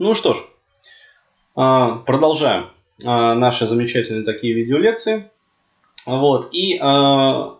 [0.00, 0.38] Ну что ж,
[1.54, 2.70] а, продолжаем
[3.04, 5.30] а, наши замечательные такие видеолекции.
[6.06, 7.58] Вот, и а,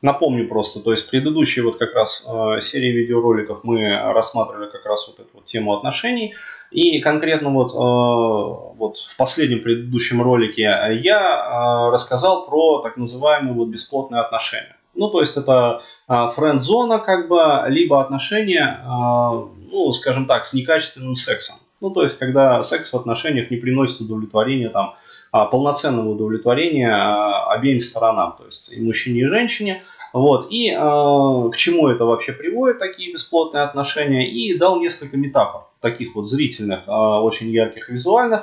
[0.00, 2.26] напомню просто, то есть предыдущие вот как раз
[2.60, 6.34] серии видеороликов мы рассматривали как раз вот эту вот тему отношений.
[6.70, 14.22] И конкретно вот, вот в последнем предыдущем ролике я рассказал про так называемые вот бесплотные
[14.22, 14.76] отношения.
[14.94, 21.56] Ну, то есть это френд-зона, как бы, либо отношения, ну, скажем так, с некачественным сексом.
[21.80, 24.94] Ну, то есть, когда секс в отношениях не приносит удовлетворения, там,
[25.32, 29.82] а, полноценного удовлетворения а, обеим сторонам, то есть и мужчине, и женщине.
[30.14, 30.46] Вот.
[30.48, 36.14] И э, к чему это вообще приводит, такие бесплотные отношения, и дал несколько метафор, таких
[36.14, 38.42] вот зрительных, э, очень ярких, визуальных.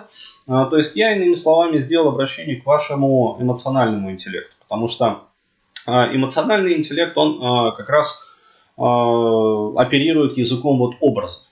[0.49, 5.21] Э, то есть я, иными словами, сделал обращение к вашему эмоциональному интеллекту, потому что
[5.87, 8.23] эмоциональный интеллект, он э, как раз
[8.77, 11.43] э, оперирует языком вот образов.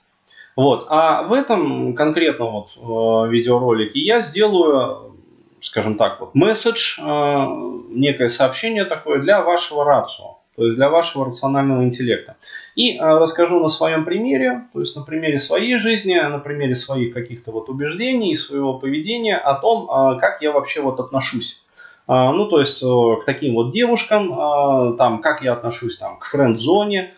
[0.56, 0.88] Вот.
[0.90, 5.16] А в этом конкретном вот видеоролике я сделаю,
[5.62, 11.84] скажем так, вот месседж, некое сообщение такое для вашего рацио, то есть для вашего рационального
[11.84, 12.36] интеллекта.
[12.76, 17.52] И расскажу на своем примере, то есть на примере своей жизни, на примере своих каких-то
[17.52, 19.88] вот убеждений, своего поведения о том,
[20.20, 21.64] как я вообще вот отношусь.
[22.12, 27.14] Ну, то есть к таким вот девушкам, там, как я отношусь там, к френд-зоне,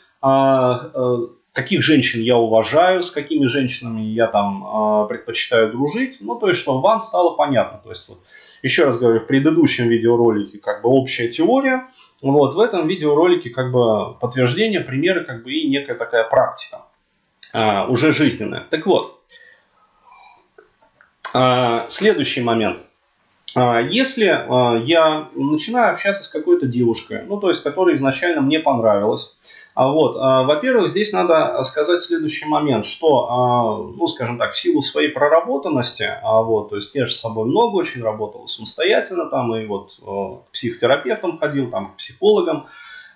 [1.53, 6.17] каких женщин я уважаю, с какими женщинами я там э, предпочитаю дружить.
[6.22, 7.80] Ну, то есть, чтобы вам стало понятно.
[7.84, 8.19] То есть, вот,
[8.62, 11.88] еще раз говорю, в предыдущем видеоролике как бы общая теория,
[12.22, 16.84] вот, в этом видеоролике как бы подтверждение, примеры, как бы и некая такая практика,
[17.53, 18.66] э, уже жизненная.
[18.69, 19.19] Так вот,
[21.34, 22.80] э, следующий момент.
[23.55, 29.35] Если я начинаю общаться с какой-то девушкой, ну, то есть, которая изначально мне понравилась,
[29.73, 34.57] а вот, а, во-первых, здесь надо сказать следующий момент, что, а, ну, скажем так, в
[34.57, 39.29] силу своей проработанности, а, вот, то есть я же с собой много очень работал самостоятельно,
[39.29, 39.94] там и вот
[40.47, 42.68] к психотерапевтам ходил, там к психологам,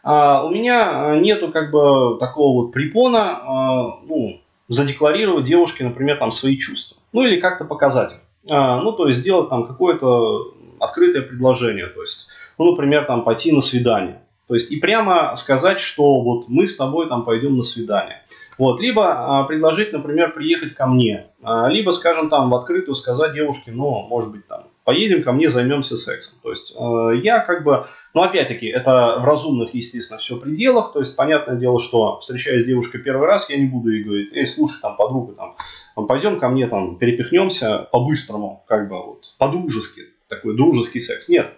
[0.03, 6.97] у меня нету как бы такого вот препона, ну, задекларировать девушке, например, там свои чувства,
[7.11, 12.27] ну или как-то показать их, ну, то есть сделать там какое-то открытое предложение, то есть,
[12.57, 16.77] ну, например, там пойти на свидание, то есть и прямо сказать, что вот мы с
[16.77, 18.21] тобой там пойдем на свидание.
[18.57, 23.33] Вот, либо а, предложить, например, приехать ко мне, а, либо, скажем, там в открытую сказать
[23.33, 26.39] девушке, ну, может быть, там, поедем ко мне, займемся сексом.
[26.43, 30.93] То есть э, я как бы, ну, опять-таки, это в разумных, естественно, все пределах.
[30.93, 34.31] То есть, понятное дело, что встречаясь с девушкой первый раз, я не буду ей говорить,
[34.31, 35.55] эй, слушай, там, подруга, там,
[35.95, 41.29] пойдем ко мне, там, перепихнемся по-быстрому, как бы, вот, по-дружески, такой дружеский секс.
[41.29, 41.53] Нет.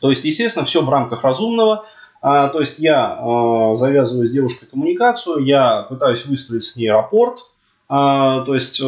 [0.00, 1.86] То есть, естественно, все в рамках разумного,
[2.22, 7.40] а, то есть я а, завязываю с девушкой коммуникацию, я пытаюсь выстроить с ней рапорт,
[7.88, 8.84] а, то есть э,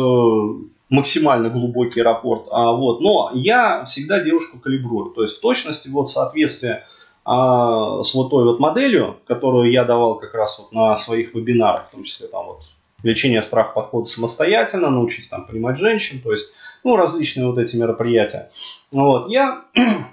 [0.89, 2.47] максимально глубокий рапорт.
[2.51, 6.87] А, вот, но я всегда девушку калибрую, то есть в точности вот соответствие
[7.25, 11.89] а, с вот той вот моделью, которую я давал как раз вот на своих вебинарах,
[11.89, 12.61] в том числе там вот
[13.07, 16.53] лечение страх подхода самостоятельно, научить там понимать женщин, то есть
[16.85, 18.49] ну, различные вот эти мероприятия.
[18.93, 19.65] Вот, я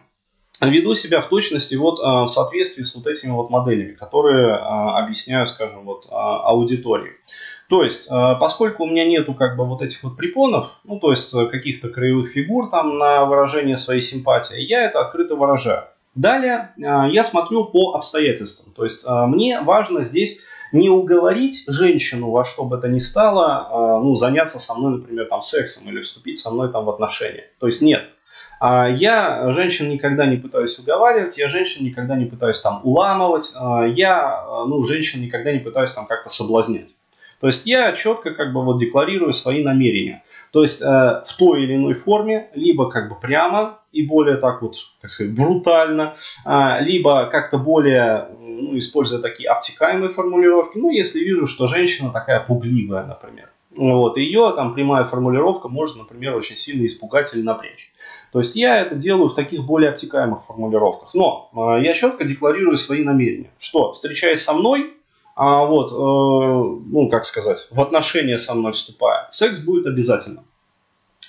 [0.61, 4.97] веду себя в точности вот а, в соответствии с вот этими вот моделями, которые а,
[5.03, 7.11] объясняю, скажем, вот а, аудитории.
[7.69, 11.33] То есть, поскольку у меня нету как бы вот этих вот препонов, ну то есть
[11.49, 15.85] каких-то краевых фигур там на выражение своей симпатии, я это открыто выражаю.
[16.13, 18.73] Далее я смотрю по обстоятельствам.
[18.75, 20.41] То есть мне важно здесь
[20.73, 25.41] не уговорить женщину во что бы то ни стало, ну, заняться со мной, например, там,
[25.41, 27.45] сексом или вступить со мной там в отношения.
[27.59, 28.09] То есть нет.
[28.59, 33.85] А я женщин никогда не пытаюсь уговаривать, я женщин никогда не пытаюсь там уламывать, а
[33.85, 36.91] я ну, женщин никогда не пытаюсь там как-то соблазнять.
[37.43, 40.23] То есть я четко как бы вот декларирую свои намерения.
[40.53, 44.61] То есть э, в той или иной форме, либо как бы прямо и более так
[44.61, 46.13] вот, как сказать, брутально,
[46.45, 50.77] э, либо как-то более, ну, используя такие обтекаемые формулировки.
[50.77, 53.49] Ну, если вижу, что женщина такая пугливая, например.
[53.75, 57.91] Вот, ее там прямая формулировка может, например, очень сильно испугать или напрячь.
[58.31, 61.13] То есть я это делаю в таких более обтекаемых формулировках.
[61.13, 64.93] Но э, я четко декларирую свои намерения, что встречаясь со мной,
[65.35, 70.43] а вот, э, ну, как сказать, в отношения со мной вступая, секс будет обязательно.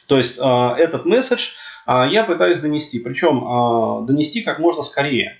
[0.08, 1.52] То есть э, этот месседж
[1.86, 5.38] э, я пытаюсь донести, причем донести как можно скорее.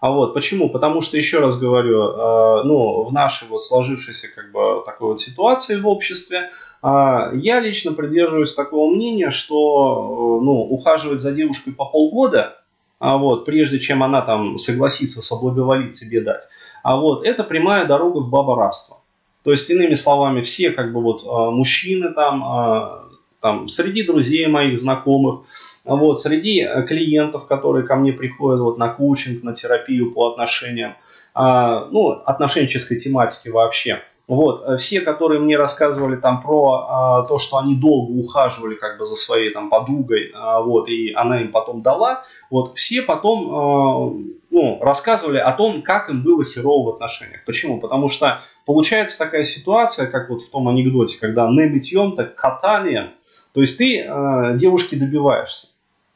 [0.00, 0.70] А вот почему?
[0.70, 5.78] Потому что, еще раз говорю, ну, в нашей вот сложившейся как бы такой вот ситуации
[5.78, 6.48] в обществе,
[6.82, 12.62] я лично придерживаюсь такого мнения, что ну, ухаживать за девушкой по полгода,
[12.98, 16.44] а вот, прежде чем она там согласится соблаговолить тебе дать,
[16.82, 18.98] а вот, это прямая дорога в баборабство.
[19.42, 22.98] То есть, иными словами, все как бы вот э, мужчины там, э,
[23.40, 25.42] там среди друзей моих знакомых,
[25.84, 30.94] вот, среди клиентов, которые ко мне приходят вот на коучинг, на терапию по отношениям,
[31.34, 37.58] ну, отношенческой тематики вообще– вот, э, все, которые мне рассказывали там про а, то, что
[37.58, 41.82] они долго ухаживали как бы за своей там подругой, а, вот, и она им потом
[41.82, 44.14] дала, вот, все потом а,
[44.50, 47.44] ну, рассказывали о том, как им было херово в отношениях.
[47.44, 47.80] Почему?
[47.80, 53.10] Потому что получается такая ситуация, как вот в том анекдоте, когда не битьем, так катанием,
[53.52, 55.70] то есть ты а, девушки добиваешься.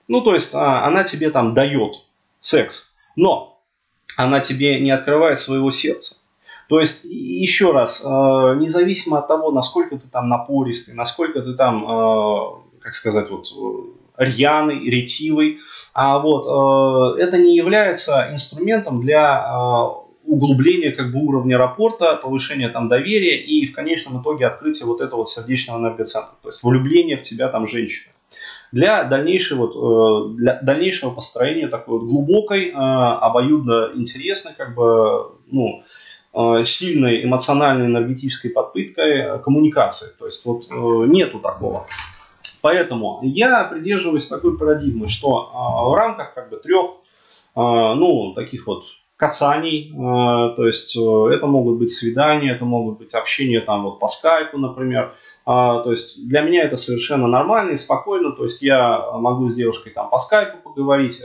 [0.07, 1.97] Ну, то есть а, она тебе там дает
[2.39, 3.54] секс, но
[4.17, 6.17] она тебе не открывает своего сердца.
[6.69, 11.85] То есть, еще раз, э, независимо от того, насколько ты там напористый, насколько ты там,
[11.85, 13.47] э, как сказать, вот,
[14.17, 15.59] рьяный, ретивый,
[15.93, 22.89] а вот э, это не является инструментом для углубления как бы уровня рапорта, повышения там
[22.89, 27.23] доверия и в конечном итоге открытия вот этого вот сердечного энергоцентра, то есть влюбление в
[27.23, 28.14] тебя там женщины.
[28.75, 35.83] Для дальнейшего, вот, для дальнейшего построения такой вот глубокой, обоюдно интересной, как бы, ну,
[36.37, 40.09] Э, сильной эмоциональной энергетической подпыткой э, коммуникации.
[40.19, 40.75] То есть вот э,
[41.07, 41.87] нету такого.
[42.61, 45.51] Поэтому я придерживаюсь такой парадигмы, что
[45.91, 46.93] в рамках как бы трех,
[47.55, 48.85] ну, таких вот
[49.25, 49.93] касаний,
[50.57, 55.15] то есть это могут быть свидания, это могут быть общения там вот по скайпу, например,
[55.45, 59.91] то есть для меня это совершенно нормально и спокойно, то есть я могу с девушкой
[59.91, 61.23] там по скайпу поговорить,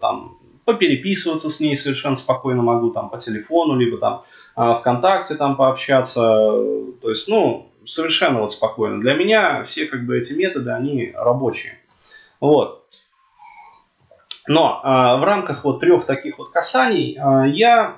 [0.00, 4.24] там попереписываться с ней совершенно спокойно могу, там, по телефону, либо там
[4.56, 9.00] а, ВКонтакте там пообщаться, то есть, ну, совершенно вот спокойно.
[9.00, 11.74] Для меня все как бы эти методы, они рабочие.
[12.40, 12.84] Вот.
[14.46, 17.96] Но а, в рамках вот трех таких вот касаний а, я,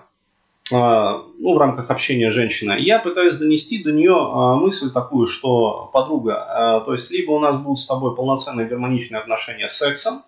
[0.72, 5.26] а, ну, в рамках общения с женщиной, я пытаюсь донести до нее а, мысль такую,
[5.26, 9.76] что подруга, а, то есть либо у нас будут с тобой полноценные гармоничные отношения с
[9.76, 10.22] сексом,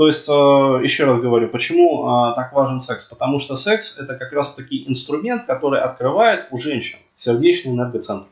[0.00, 3.04] то есть, э, еще раз говорю, почему э, так важен секс?
[3.04, 8.26] Потому что секс это как раз таки инструмент, который открывает у женщин сердечный энергоцентр.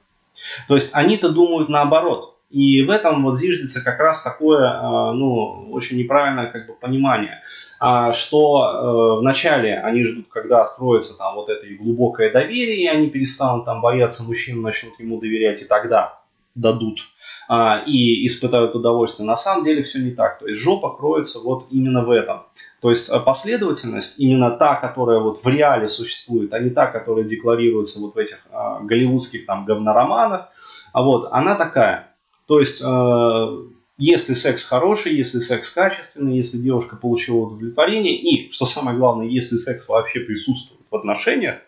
[0.66, 2.37] То есть, они-то думают наоборот.
[2.50, 7.42] И в этом вот зиждется как раз такое, э, ну, очень неправильное как бы понимание,
[7.78, 13.66] а, что вначале они ждут, когда откроется там вот это глубокое доверие, и они перестанут
[13.66, 16.18] там бояться мужчин, начнут ему доверять, и тогда
[16.58, 17.00] дадут
[17.48, 19.26] а, и испытают удовольствие.
[19.26, 20.38] На самом деле все не так.
[20.38, 22.42] То есть жопа кроется вот именно в этом.
[22.80, 27.24] То есть э, последовательность, именно та, которая вот в реале существует, а не та, которая
[27.24, 28.46] декларируется вот в этих
[28.82, 30.48] голливудских там говнороманах,
[30.92, 32.07] а вот она такая.
[32.48, 33.62] То есть э,
[33.98, 39.58] если секс хороший, если секс качественный, если девушка получила удовлетворение и, что самое главное, если
[39.58, 41.58] секс вообще присутствует в отношениях,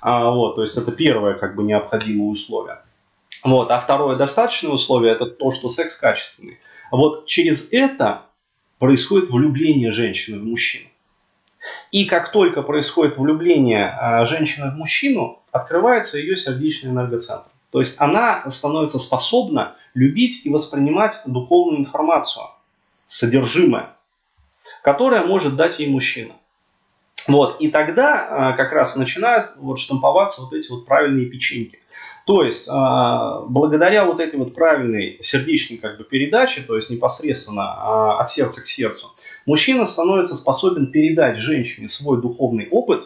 [0.00, 2.80] а, вот, то есть это первое как бы необходимое условие.
[3.44, 3.70] Вот.
[3.70, 6.58] А второе достаточное условие это то, что секс качественный.
[6.90, 8.22] Вот через это
[8.80, 10.88] происходит влюбление женщины в мужчину.
[11.92, 17.50] И как только происходит влюбление а, женщины в мужчину, открывается ее сердечный энергоцентр.
[17.70, 22.44] То есть она становится способна любить и воспринимать духовную информацию,
[23.06, 23.96] содержимое,
[24.82, 26.34] которое может дать ей мужчина.
[27.26, 31.78] Вот, и тогда а, как раз начинают вот штамповаться вот эти вот правильные печеньки.
[32.24, 37.64] То есть, а, благодаря вот этой вот правильной сердечной как бы передаче, то есть непосредственно
[37.64, 39.12] а, от сердца к сердцу,
[39.44, 43.04] мужчина становится способен передать женщине свой духовный опыт,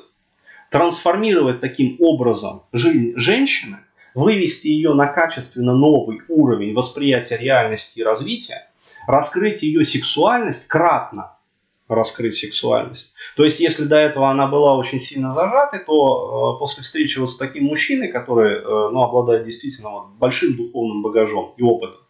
[0.70, 3.78] трансформировать таким образом жизнь женщины,
[4.14, 8.68] вывести ее на качественно новый уровень восприятия реальности и развития,
[9.06, 11.36] раскрыть ее сексуальность кратно,
[11.88, 13.12] раскрыть сексуальность.
[13.36, 17.30] То есть, если до этого она была очень сильно зажатой, то э, после встречи вот
[17.30, 22.00] с таким мужчиной, который э, ну, обладает действительно вот, большим духовным багажом и опытом,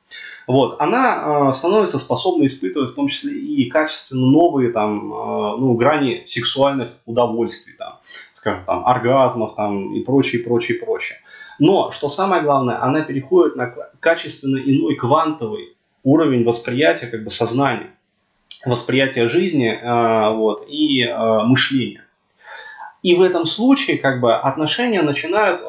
[0.47, 5.75] вот, она э, становится способна испытывать в том числе и качественно новые там, э, ну,
[5.75, 7.99] грани сексуальных удовольствий, там,
[8.33, 11.19] скажем, там, оргазмов там, и прочее, прочее, прочее.
[11.64, 17.90] Но, что самое главное, она переходит на качественно иной квантовый уровень восприятия как бы сознания
[18.64, 22.04] восприятия жизни э, вот, и э, мышления.
[23.04, 25.64] И в этом случае как бы, отношения начинают э,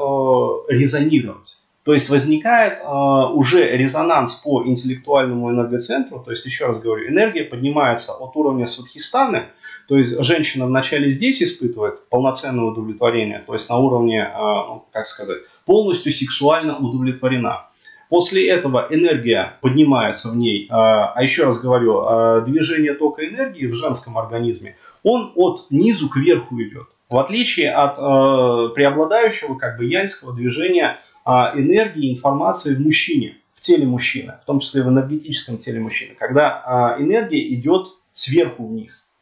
[0.73, 1.59] резонировать.
[1.83, 6.21] То есть возникает уже резонанс по интеллектуальному энергоцентру.
[6.23, 9.47] То есть, еще раз говорю, энергия поднимается от уровня сватхистаны.
[9.89, 15.39] То есть женщина вначале здесь испытывает полноценное удовлетворение, то есть на уровне, ну, как сказать,
[15.65, 17.67] полностью сексуально удовлетворена.
[18.09, 20.67] После этого энергия поднимается в ней.
[20.69, 26.09] А, а еще раз говорю, а, движение тока энергии в женском организме, он от низу
[26.09, 26.87] к верху идет.
[27.09, 33.85] В отличие от э, преобладающего как бы янского движения энергии, информации в мужчине, в теле
[33.85, 39.12] мужчины, в том числе в энергетическом теле мужчины, когда энергия идет сверху вниз.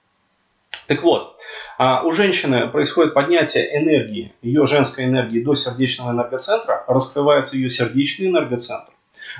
[0.91, 1.37] Так вот,
[1.77, 8.27] а у женщины происходит поднятие энергии, ее женской энергии до сердечного энергоцентра, раскрывается ее сердечный
[8.27, 8.91] энергоцентр.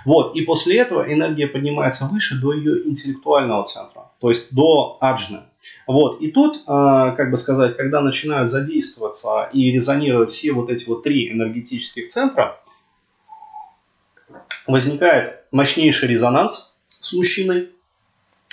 [0.05, 5.41] Вот, и после этого энергия поднимается выше до ее интеллектуального центра, то есть до аджны.
[5.88, 10.88] Вот, и тут, а, как бы сказать, когда начинают задействоваться и резонировать все вот эти
[10.88, 12.62] вот три энергетических центра,
[14.67, 17.72] возникает мощнейший резонанс с мужчиной,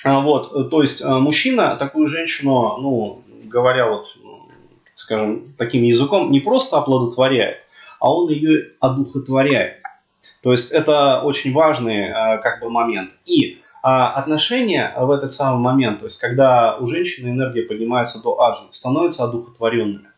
[0.04, 4.16] вот, то есть а, мужчина такую женщину, ну, говоря вот,
[4.96, 7.58] скажем, таким языком, не просто оплодотворяет,
[8.00, 9.82] а он ее одухотворяет.
[10.42, 13.12] То есть это очень важный а, как бы момент.
[13.24, 18.64] И отношения в этот самый момент, то есть когда у женщины энергия поднимается до аджи,
[18.70, 20.08] становятся одухотворенными.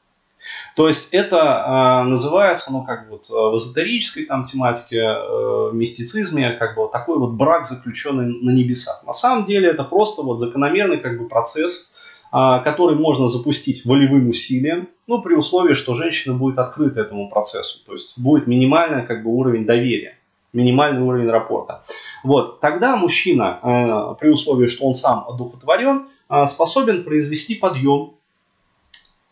[0.77, 6.77] То есть это э, называется, ну, как вот в эзотерической там тематике, э, мистицизме, как
[6.77, 9.03] бы вот такой вот брак, заключенный на небесах.
[9.07, 11.93] На самом деле это просто вот закономерный как бы процесс,
[12.33, 17.85] э, который можно запустить волевым усилием, ну, при условии, что женщина будет открыта этому процессу,
[17.85, 20.17] то есть будет минимальный как бы уровень доверия
[20.53, 21.83] минимальный уровень рапорта.
[22.25, 28.15] Вот, тогда мужчина, э, при условии, что он сам одухотворен, э, способен произвести подъем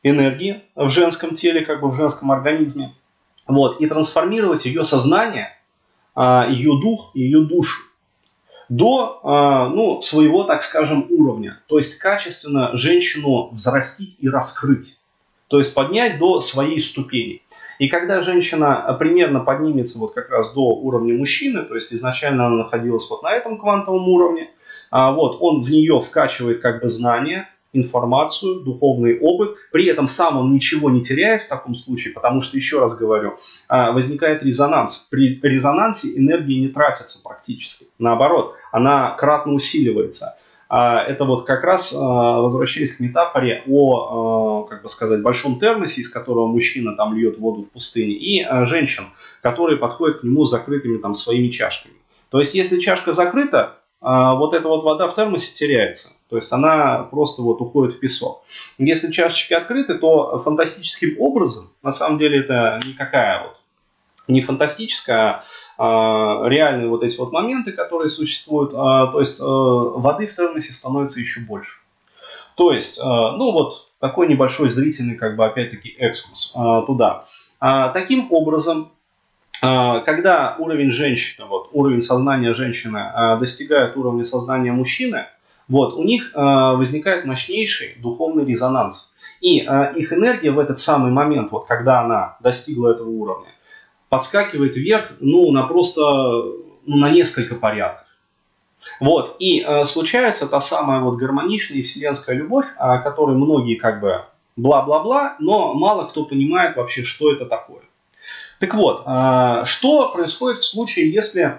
[0.03, 2.95] энергии в женском теле, как бы в женском организме,
[3.47, 5.57] вот, и трансформировать ее сознание,
[6.15, 7.83] а, ее дух, ее душу
[8.69, 11.61] до а, ну, своего, так скажем, уровня.
[11.69, 14.99] То есть качественно женщину взрастить и раскрыть.
[15.49, 17.41] То есть поднять до своей ступени.
[17.79, 22.57] И когда женщина примерно поднимется вот как раз до уровня мужчины, то есть изначально она
[22.57, 24.51] находилась вот на этом квантовом уровне,
[24.91, 29.57] а, вот он в нее вкачивает как бы знания, информацию, духовный опыт.
[29.73, 33.37] При этом сам он ничего не теряет в таком случае, потому что, еще раз говорю,
[33.69, 35.09] а, возникает резонанс.
[35.11, 37.87] При резонансе энергии не тратится практически.
[37.99, 40.37] Наоборот, она кратно усиливается.
[40.71, 46.03] А, это вот как раз, а, возвращаясь к метафоре о, как бы сказать, большом термосе,
[46.03, 49.05] из которого мужчина там льет воду в пустыне, и женщин,
[49.43, 51.95] которые подходят к нему с закрытыми там своими чашками.
[52.31, 56.11] То есть, если чашка закрыта, вот эта вот вода в термосе теряется.
[56.31, 58.45] То есть она просто вот уходит в песок.
[58.79, 63.59] Если чашечки открыты, то фантастическим образом, на самом деле это никакая вот
[64.29, 65.43] не фантастическая,
[65.79, 68.73] а реальные вот эти вот моменты, которые существуют.
[68.75, 71.81] А, то есть э, воды в термосе становится еще больше.
[72.55, 77.25] То есть, э, ну вот такой небольшой зрительный, как бы опять-таки экскурс э, туда.
[77.59, 78.93] А, таким образом,
[79.61, 85.27] когда уровень женщины, вот, уровень сознания женщины достигает уровня сознания мужчины,
[85.69, 89.15] вот, у них э, возникает мощнейший духовный резонанс.
[89.41, 93.51] И их энергия в этот самый момент, вот когда она достигла этого уровня,
[94.09, 98.07] подскакивает вверх, ну, на просто, ну, на несколько порядков.
[99.01, 104.25] Вот, и э, случается та самая вот гармоничная вселенская любовь, о которой многие как бы
[104.57, 107.83] бла-бла-бла, но мало кто понимает вообще, что это такое.
[108.61, 111.59] Так вот, э, что происходит в случае, если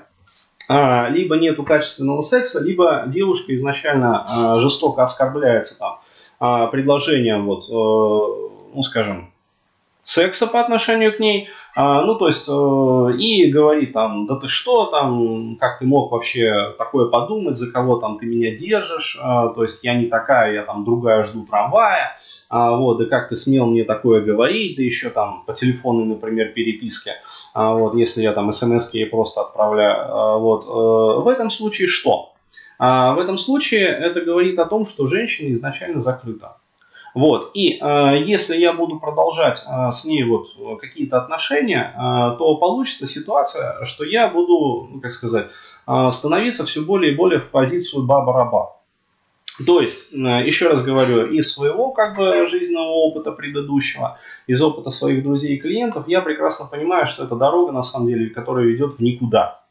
[0.69, 5.99] а, либо нету качественного секса, либо девушка изначально а, жестоко оскорбляется там
[6.39, 9.33] а, предложением, вот, э, ну скажем,
[10.03, 14.47] секса по отношению к ней, а, ну, то есть, э, и говорит там, да ты
[14.47, 19.49] что там, как ты мог вообще такое подумать, за кого там ты меня держишь, а,
[19.49, 22.17] то есть, я не такая, я там другая жду трамвая,
[22.49, 26.49] а, вот, да как ты смел мне такое говорить, да еще там по телефону, например,
[26.49, 27.13] переписке,
[27.53, 31.87] а, вот, если я там смс ей просто отправляю, а, вот, а, в этом случае
[31.87, 32.33] что?
[32.79, 36.57] А, в этом случае это говорит о том, что женщина изначально закрыта.
[37.13, 37.51] Вот.
[37.53, 40.47] И э, если я буду продолжать э, с ней вот
[40.79, 45.47] какие-то отношения, э, то получится ситуация, что я буду, ну, как сказать,
[45.87, 48.75] э, становиться все более и более в позицию баба-раба.
[49.65, 54.89] То есть, э, еще раз говорю, из своего как бы жизненного опыта предыдущего, из опыта
[54.89, 58.93] своих друзей и клиентов, я прекрасно понимаю, что это дорога, на самом деле, которая ведет
[58.93, 59.61] в никуда.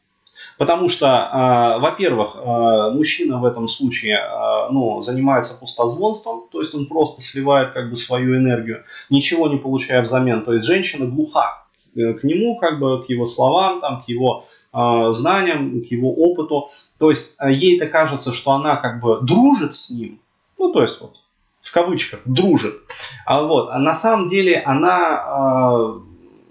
[0.58, 6.74] Потому что, э, во-первых, э, мужчина в этом случае э, ну, занимается пустозвонством, то есть
[6.74, 10.42] он просто сливает как бы свою энергию, ничего не получая взамен.
[10.42, 15.12] То есть женщина глуха к нему, как бы к его словам, там, к его э,
[15.12, 16.66] знаниям, к его опыту.
[16.98, 20.18] То есть ей-то кажется, что она как бы дружит с ним,
[20.58, 21.14] ну то есть вот
[21.62, 22.74] в кавычках дружит,
[23.26, 26.00] а вот, а на самом деле она э,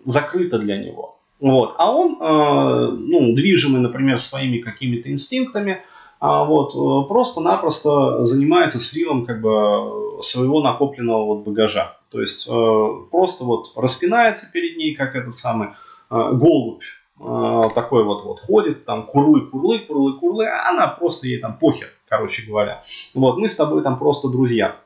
[0.06, 1.17] закрыта для него.
[1.40, 1.76] Вот.
[1.78, 5.84] А он, э, ну, движимый, например, своими какими-то инстинктами,
[6.20, 11.98] а вот, э, просто-напросто занимается сливом как бы, своего накопленного вот багажа.
[12.10, 15.74] То есть э, просто вот распинается перед ней, как этот самый э,
[16.10, 16.84] голубь,
[17.20, 21.58] э, такой вот вот ходит, там курлы, курлы, курлы, курлы, а она просто ей там
[21.58, 22.82] похер, короче говоря.
[23.14, 24.78] Вот, мы с тобой там просто друзья.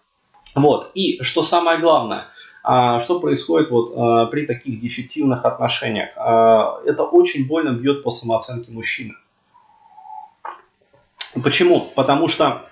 [0.56, 2.26] Вот, и что самое главное,
[2.64, 6.10] что происходит вот а, при таких дефективных отношениях?
[6.16, 9.16] А, это очень больно бьет по самооценке мужчины.
[11.44, 11.90] Почему?
[11.96, 12.68] Потому что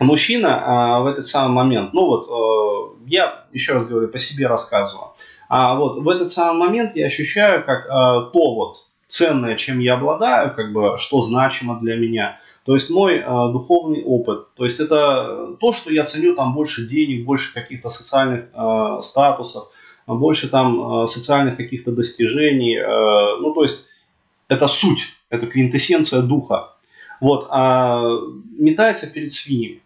[0.00, 5.12] мужчина в этот самый момент, ну вот, я еще раз говорю, по себе рассказываю,
[5.48, 10.54] а вот в этот самый момент я ощущаю, как то вот ценное, чем я обладаю,
[10.54, 12.38] как бы, что значимо для меня.
[12.64, 14.54] То есть мой э, духовный опыт.
[14.54, 19.68] То есть это то, что я ценю там больше денег, больше каких-то социальных э, статусов,
[20.06, 22.76] больше там э, социальных каких-то достижений.
[22.76, 23.88] Э, ну, то есть
[24.48, 26.74] это суть, это квинтэссенция духа.
[27.20, 28.02] Вот, а
[28.58, 29.82] метается перед свиньями.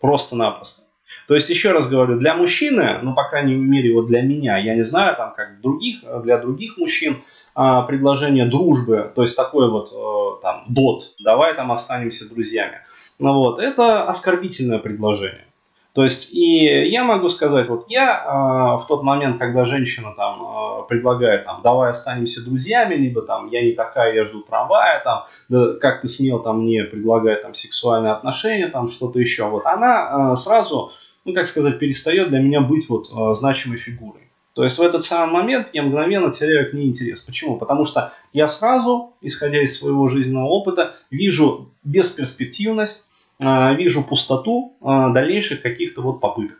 [0.00, 0.81] Просто-напросто.
[1.28, 4.74] То есть, еще раз говорю, для мужчины, ну, по крайней мере, вот для меня, я
[4.74, 7.22] не знаю, там, как других, для других мужчин,
[7.54, 12.80] а, предложение дружбы, то есть, такой вот, э, там, дот, давай там останемся друзьями,
[13.18, 15.46] ну, вот, это оскорбительное предложение.
[15.94, 20.40] То есть, и я могу сказать, вот я э, в тот момент, когда женщина там
[20.40, 25.24] э, предлагает, там, давай останемся друзьями, либо там, я не такая, я жду трамвая, там,
[25.50, 30.32] да, как ты смел там мне предлагать там сексуальные отношения, там, что-то еще, вот, она
[30.32, 30.92] э, сразу
[31.24, 34.22] ну, как сказать, перестает для меня быть вот э, значимой фигурой.
[34.54, 37.20] То есть в этот самый момент я мгновенно теряю к ней интерес.
[37.20, 37.56] Почему?
[37.56, 43.08] Потому что я сразу, исходя из своего жизненного опыта, вижу бесперспективность,
[43.42, 46.58] вижу пустоту э, дальнейших каких-то вот попыток.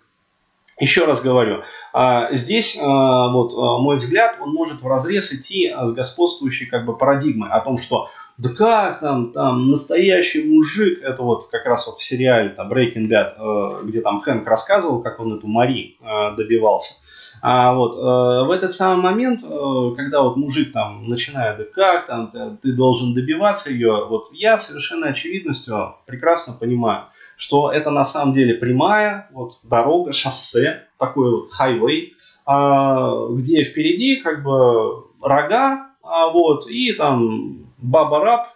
[0.80, 1.62] Еще раз говорю,
[2.32, 7.60] здесь вот мой взгляд, он может в разрез идти с господствующей как бы парадигмой о
[7.60, 8.08] том, что
[8.42, 13.08] да как там, там настоящий мужик, это вот как раз вот в сериале там, Breaking
[13.08, 16.94] Bad, э, где там Хэнк рассказывал, как он эту Мари э, добивался.
[17.40, 22.30] А вот э, в этот самый момент, когда вот мужик там начинает, да как там,
[22.32, 27.04] ты, ты должен добиваться ее, вот я совершенно очевидностью прекрасно понимаю,
[27.36, 32.14] что это на самом деле прямая вот дорога, шоссе, такой вот хайвей,
[32.48, 38.48] э, где впереди как бы рога, а вот, и там Баба Раб,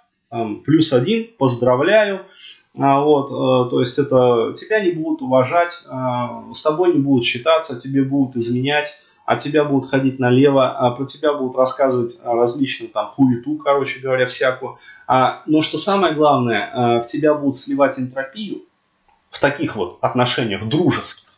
[0.65, 2.27] плюс один, поздравляю.
[2.79, 7.25] А, вот, а, то есть это тебя не будут уважать, а, с тобой не будут
[7.25, 12.91] считаться, тебе будут изменять, а тебя будут ходить налево, а про тебя будут рассказывать различную
[12.91, 14.79] там хуету, короче говоря, всякую.
[15.07, 18.63] А, но что самое главное, а, в тебя будут сливать энтропию
[19.31, 21.29] в таких вот отношениях дружеских.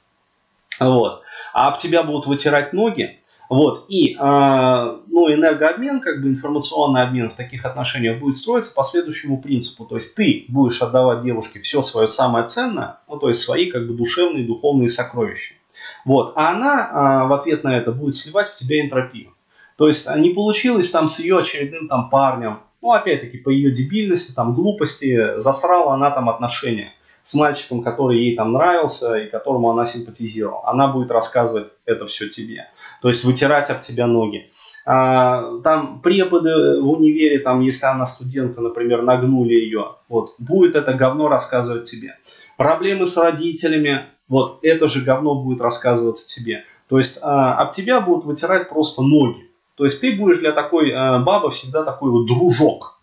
[0.81, 1.23] Вот.
[1.53, 3.87] А об тебя будут вытирать ноги, вот.
[3.89, 9.41] И э, ну, энергообмен, как бы информационный обмен в таких отношениях будет строиться по следующему
[9.41, 9.85] принципу.
[9.87, 13.87] То есть ты будешь отдавать девушке все свое самое ценное, ну, то есть свои как
[13.87, 15.55] бы душевные, духовные сокровища.
[16.05, 16.33] Вот.
[16.37, 19.33] А она э, в ответ на это будет сливать в тебя энтропию.
[19.77, 24.33] То есть не получилось там с ее очередным там парнем, ну, опять-таки, по ее дебильности,
[24.33, 26.93] там, глупости, засрала она там отношения
[27.29, 30.67] с мальчиком, который ей там нравился и которому она симпатизировала.
[30.67, 32.69] Она будет рассказывать это все тебе.
[33.03, 34.49] То есть вытирать об тебя ноги.
[34.87, 40.95] А, там преподы в универе, там, если она студентка, например, нагнули ее, вот, будет это
[40.95, 42.17] говно рассказывать тебе.
[42.57, 46.65] Проблемы с родителями, вот, это же говно будет рассказываться тебе.
[46.89, 49.51] То есть а, об тебя будут вытирать просто ноги.
[49.75, 52.98] То есть ты будешь для такой а, бабы всегда такой вот дружок.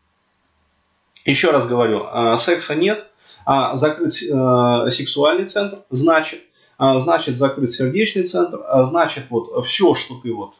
[1.25, 3.07] Еще раз говорю, а, секса нет,
[3.47, 6.41] а закрыт э, сексуальный центр, значит,
[6.77, 10.53] а, значит закрыт сердечный центр, а значит вот все, что ты вот,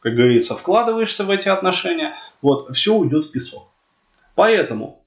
[0.00, 3.68] как говорится, вкладываешься в эти отношения, вот все уйдет в песок.
[4.34, 5.02] Поэтому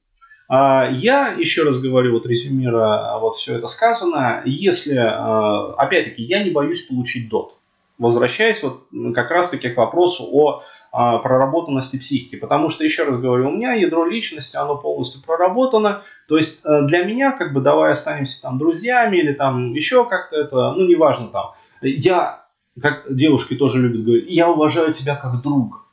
[0.49, 6.81] я еще раз говорю, вот резюмируя вот все это сказанное, если, опять-таки, я не боюсь
[6.81, 7.58] получить дот
[7.99, 12.37] возвращаясь вот как раз-таки к вопросу о а, проработанности психики.
[12.37, 16.01] Потому что, еще раз говорю, у меня ядро личности, оно полностью проработано.
[16.27, 20.37] То есть э, для меня, как бы, давай останемся там друзьями или там еще как-то
[20.37, 21.51] это, ну, неважно там.
[21.81, 22.45] Я,
[22.81, 25.85] как девушки тоже любят говорить, я уважаю тебя как друг.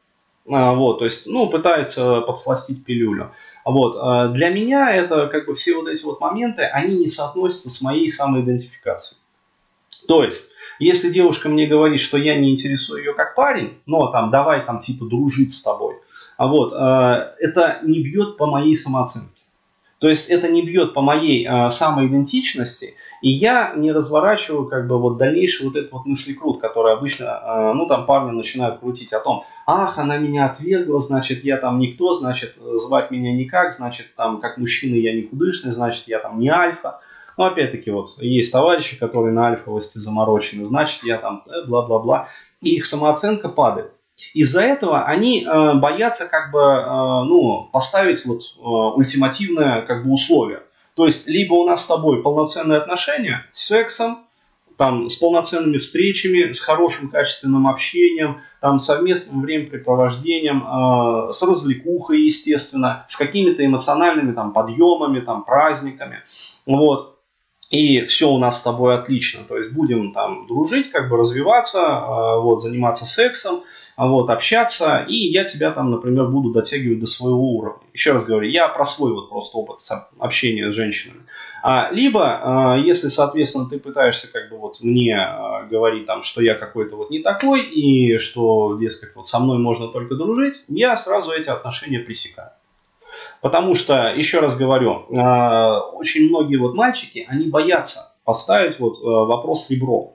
[0.48, 3.32] А, вот, то есть, ну, пытается подсластить пилюлю.
[3.64, 7.68] Вот, а для меня это, как бы, все вот эти вот моменты, они не соотносятся
[7.68, 9.20] с моей самоидентификацией.
[10.06, 14.30] То есть, если девушка мне говорит, что я не интересую ее как парень, но там
[14.30, 15.96] давай там типа дружить с тобой,
[16.36, 16.76] а вот э,
[17.40, 19.30] это не бьет по моей самооценке.
[19.98, 24.98] То есть это не бьет по моей э, самоидентичности, и я не разворачиваю как бы
[24.98, 29.20] вот дальнейший вот этот вот мыслекрут, который обычно, э, ну там парни начинают крутить о
[29.20, 34.38] том, ах, она меня отвергла, значит я там никто, значит звать меня никак, значит там
[34.40, 37.00] как мужчина я никудышный, значит я там не альфа.
[37.36, 42.28] Но опять-таки вот есть товарищи, которые на альфовости заморочены, значит я там э, бла-бла-бла,
[42.60, 43.92] и их самооценка падает.
[44.32, 50.12] Из-за этого они э, боятся как бы э, ну, поставить вот э, ультимативное как бы
[50.12, 50.62] условие.
[50.94, 54.26] То есть либо у нас с тобой полноценные отношения с сексом,
[54.78, 60.62] там, с полноценными встречами, с хорошим качественным общением, там, совместным времяпрепровождением,
[61.28, 66.22] э, с развлекухой, естественно, с какими-то эмоциональными там, подъемами, там, праздниками.
[66.66, 67.15] Вот
[67.70, 71.78] и все у нас с тобой отлично, то есть будем там дружить, как бы развиваться,
[71.80, 73.64] э, вот, заниматься сексом,
[73.96, 77.82] вот, общаться, и я тебя там, например, буду дотягивать до своего уровня.
[77.92, 79.78] Еще раз говорю, я про свой вот просто опыт
[80.18, 81.22] общения с женщинами.
[81.62, 85.18] А, либо, э, если, соответственно, ты пытаешься как бы вот мне
[85.68, 89.88] говорить там, что я какой-то вот не такой, и что, дескать, вот со мной можно
[89.88, 92.50] только дружить, я сразу эти отношения пресекаю.
[93.40, 99.04] Потому что, еще раз говорю, э, очень многие вот мальчики, они боятся поставить вот э,
[99.04, 100.14] вопрос с ребром.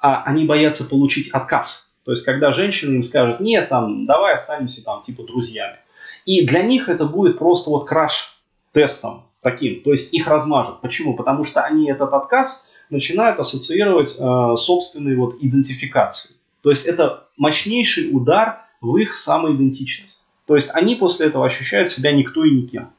[0.00, 1.94] А они боятся получить отказ.
[2.04, 5.78] То есть, когда женщина им скажет, нет, там, давай останемся там, типа, друзьями.
[6.26, 9.82] И для них это будет просто вот краш-тестом таким.
[9.82, 10.80] То есть, их размажет.
[10.80, 11.14] Почему?
[11.14, 16.36] Потому что они этот отказ начинают ассоциировать э, собственной вот идентификацией.
[16.62, 20.23] То есть, это мощнейший удар в их самоидентичность.
[20.46, 22.90] То есть они после этого ощущают себя никто и никем.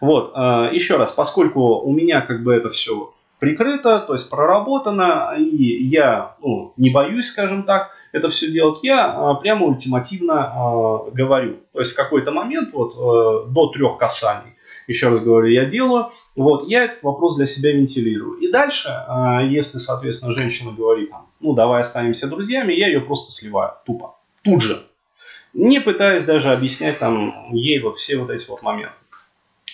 [0.00, 5.34] Вот, э, еще раз, поскольку у меня как бы это все прикрыто, то есть проработано,
[5.38, 11.10] и я ну, не боюсь, скажем так, это все делать, я э, прямо ультимативно э,
[11.12, 11.58] говорю.
[11.72, 12.94] То есть в какой-то момент, вот
[13.52, 14.54] до трех касаний,
[14.88, 18.40] еще раз говорю, я делаю, вот, я этот вопрос для себя вентилирую.
[18.40, 18.88] И дальше,
[19.48, 24.82] если, соответственно, женщина говорит, ну, давай останемся друзьями, я ее просто сливаю, тупо, тут же,
[25.54, 28.94] не пытаясь даже объяснять там ей вот все вот эти вот моменты.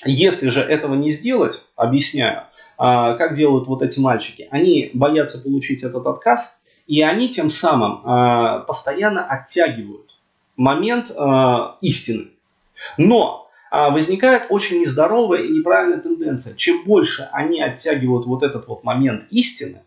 [0.05, 2.45] Если же этого не сделать, объясняю,
[2.77, 8.03] а, как делают вот эти мальчики, они боятся получить этот отказ, и они тем самым
[8.05, 10.15] а, постоянно оттягивают
[10.57, 12.29] момент а, истины.
[12.97, 16.55] Но возникает очень нездоровая и неправильная тенденция.
[16.55, 19.83] Чем больше они оттягивают вот этот вот момент истины,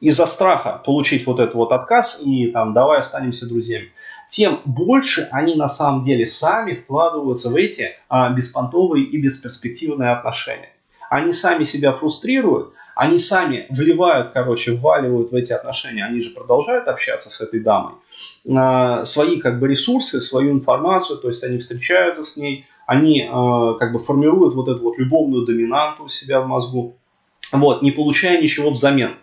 [0.00, 3.92] из-за страха получить вот этот вот отказ и там давай останемся друзьями,
[4.30, 10.70] тем больше они на самом деле сами вкладываются в эти а, беспонтовые и бесперспективные отношения.
[11.10, 16.86] Они сами себя фрустрируют, они сами вливают, короче, вваливают в эти отношения, они же продолжают
[16.86, 17.94] общаться с этой дамой,
[18.48, 23.74] а, свои как бы ресурсы, свою информацию, то есть они встречаются с ней, они а,
[23.74, 26.96] как бы формируют вот эту вот любовную доминанту у себя в мозгу,
[27.50, 29.16] вот, не получая ничего взамен.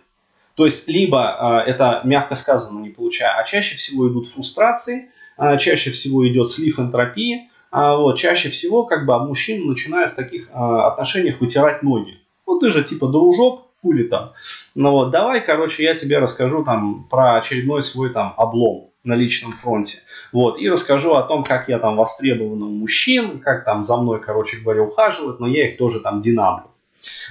[0.58, 5.56] То есть, либо э, это, мягко сказано, не получая, а чаще всего идут фрустрации, э,
[5.56, 10.48] чаще всего идет слив энтропии, а вот, чаще всего как бы мужчина начинает в таких
[10.52, 12.18] отношениях вытирать ноги.
[12.44, 14.32] Ну ты же типа дружок, хули там.
[14.74, 19.52] Ну вот, давай, короче, я тебе расскажу там про очередной свой там облом на личном
[19.52, 19.98] фронте.
[20.32, 24.20] Вот, и расскажу о том, как я там востребован у мужчин, как там за мной,
[24.20, 26.64] короче говоря, ухаживают, но я их тоже там динамлю.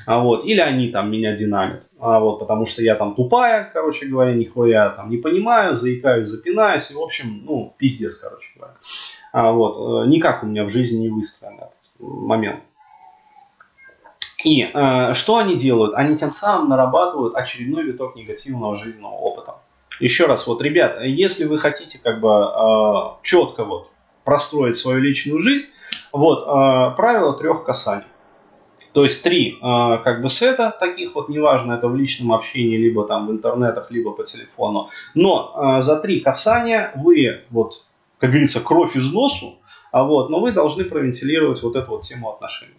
[0.06, 4.06] А вот, или они там меня динамят, а вот, потому что я там тупая, короче
[4.06, 8.76] говоря, нихуя там не понимаю, заикаюсь, запинаюсь, и, в общем, ну, пиздец, короче говоря.
[9.34, 12.62] А вот, э, никак у меня в жизни не выстроен этот момент.
[14.44, 15.94] И э, что они делают?
[15.96, 19.56] Они тем самым нарабатывают очередной виток негативного жизненного опыта.
[20.00, 23.90] Еще раз, вот, ребят, если вы хотите как бы э, четко вот
[24.24, 25.66] простроить свою личную жизнь,
[26.12, 28.06] вот, э, правило трех касаний.
[28.94, 33.06] То есть три э, как бы сета таких вот, неважно, это в личном общении, либо
[33.06, 34.90] там в интернетах, либо по телефону.
[35.14, 37.86] Но э, за три касания вы, вот,
[38.20, 39.60] как говорится, кровь из носу,
[39.92, 42.74] а вот, но вы должны провентилировать вот эту вот тему отношений.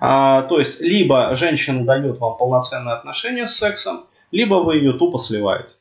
[0.00, 5.18] А, то есть, либо женщина дает вам полноценное отношение с сексом, либо вы ее тупо
[5.18, 5.74] сливаете.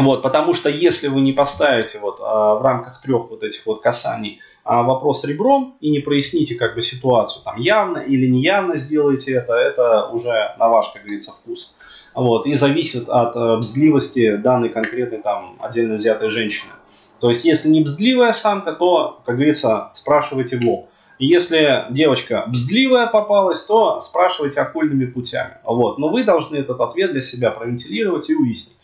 [0.00, 3.82] Вот, потому что если вы не поставите вот, а, в рамках трех вот этих вот
[3.82, 9.34] касаний а, вопрос ребром и не проясните как бы ситуацию, там явно или неявно сделаете
[9.34, 11.76] это, это уже на ваш, как говорится, вкус.
[12.14, 16.72] Вот, и зависит от э, бздливости данной конкретной там отдельно взятой женщины.
[17.20, 20.88] То есть, если не бздливая самка, то, как говорится, спрашивайте в лоб.
[21.18, 25.58] Если девочка бздливая попалась, то спрашивайте окольными путями.
[25.64, 25.98] Вот.
[25.98, 28.79] Но вы должны этот ответ для себя провентилировать и уяснить.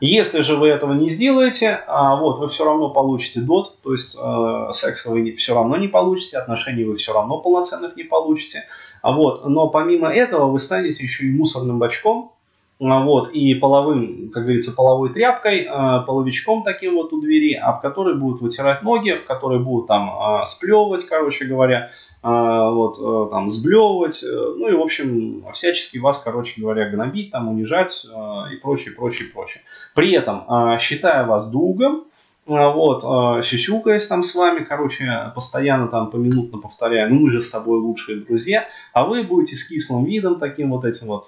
[0.00, 4.16] Если же вы этого не сделаете, а, вот, вы все равно получите дот, то есть
[4.20, 8.64] э, секса вы все равно не получите, отношений вы все равно полноценных не получите.
[9.02, 12.32] А вот, но помимо этого вы станете еще и мусорным бачком,
[12.78, 18.16] вот, и половым, как говорится, половой тряпкой, э, половичком таким вот у двери, об который
[18.16, 21.88] будут вытирать ноги, в который будут там э, сплевывать, короче говоря,
[22.22, 27.48] вот, э, там, сблевывать, э, ну и, в общем, всячески вас, короче говоря, гнобить, там,
[27.48, 28.04] унижать
[28.52, 29.62] и прочее, прочее, прочее.
[29.94, 30.44] При этом,
[30.78, 32.04] считая вас другом,
[32.46, 33.02] вот,
[33.44, 38.20] сюсюкаясь там с вами, короче, постоянно там поминутно повторяя, ну мы же с тобой лучшие
[38.20, 41.26] друзья, а вы будете с кислым видом таким вот этим вот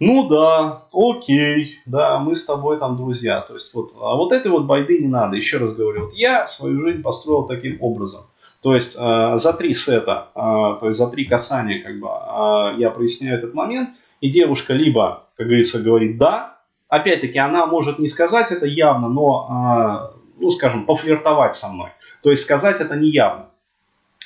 [0.00, 3.42] ну да, окей, да, мы с тобой там друзья.
[3.42, 5.36] То есть вот, а вот этой вот байды не надо.
[5.36, 8.22] Еще раз говорю, вот я свою жизнь построил таким образом.
[8.62, 10.40] То есть э, за три сета, э,
[10.80, 13.90] то есть за три касания, как бы, э, я проясняю этот момент,
[14.22, 20.12] и девушка либо, как говорится, говорит да, опять-таки она может не сказать это явно, но,
[20.16, 21.90] э, ну, скажем, пофлиртовать со мной.
[22.22, 23.49] То есть сказать это не явно.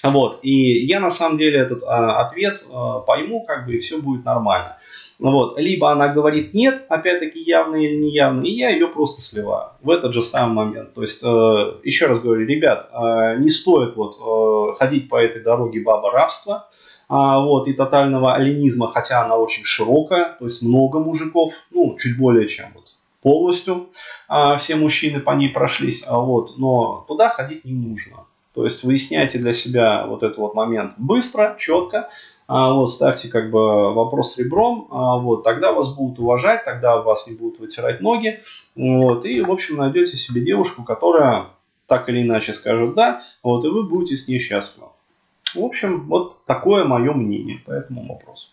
[0.05, 3.99] Вот, и я на самом деле этот э, ответ э, пойму, как бы, и все
[3.99, 4.77] будет нормально.
[5.19, 9.89] Вот, либо она говорит нет, опять-таки явно или неявно, и я ее просто сливаю в
[9.89, 10.93] этот же самый момент.
[10.93, 11.27] То есть, э,
[11.85, 16.69] еще раз говорю, ребят, э, не стоит вот э, ходить по этой дороге баба рабства,
[17.09, 22.19] э, вот, и тотального оленизма, хотя она очень широкая, то есть много мужиков, ну, чуть
[22.19, 22.85] более чем вот
[23.23, 23.89] полностью
[24.29, 28.27] э, все мужчины по ней прошлись, вот, но туда ходить не нужно.
[28.55, 32.09] То есть выясняйте для себя вот этот вот момент быстро, четко,
[32.47, 37.27] а, вот, ставьте как бы вопрос ребром, а, вот, тогда вас будут уважать, тогда вас
[37.27, 38.41] не будут вытирать ноги,
[38.77, 41.47] вот, и, в общем, найдете себе девушку, которая
[41.87, 44.89] так или иначе скажет да, вот, и вы будете с ней счастливы.
[45.55, 48.49] В общем, вот такое мое мнение по этому вопросу.